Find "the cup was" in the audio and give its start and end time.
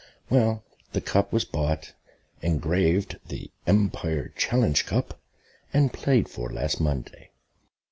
0.93-1.45